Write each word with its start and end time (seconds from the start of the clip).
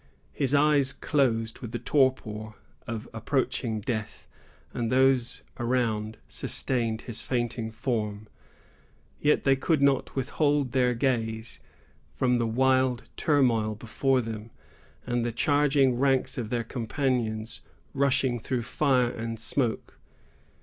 His 0.33 0.55
eyes 0.55 0.93
closed 0.93 1.59
with 1.59 1.73
the 1.73 1.77
torpor 1.77 2.55
of 2.87 3.07
approaching 3.13 3.81
death, 3.81 4.27
and 4.73 4.91
those 4.91 5.43
around 5.59 6.17
sustained 6.27 7.01
his 7.01 7.21
fainting 7.21 7.69
form. 7.69 8.27
Yet 9.19 9.43
they 9.43 9.55
could 9.55 9.79
not 9.79 10.15
withhold 10.15 10.71
their 10.71 10.95
gaze 10.95 11.59
from 12.15 12.39
the 12.39 12.47
wild 12.47 13.09
turmoil 13.15 13.75
before 13.75 14.21
them, 14.21 14.49
and 15.05 15.23
the 15.23 15.31
charging 15.31 15.99
ranks 15.99 16.35
of 16.35 16.49
their 16.49 16.63
companions 16.63 17.61
rushing 17.93 18.39
through 18.39 18.63
fire 18.63 19.11
and 19.11 19.39
smoke. 19.39 19.99